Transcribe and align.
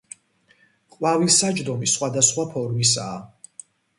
ყვავილსაჯდომი 0.93 1.91
სხვადასხვა 1.93 2.47
ფორმისაა. 2.57 3.21